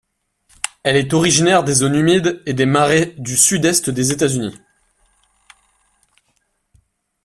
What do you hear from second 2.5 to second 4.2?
des marais du sud-est des